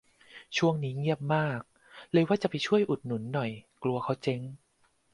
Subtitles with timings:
[0.57, 1.61] ช่วงนี้เงียบมาก
[2.11, 3.51] เลยว่าจะไปช่วยอุดหนุนหน่อย
[3.83, 4.41] กลัวเขาเจ๊ง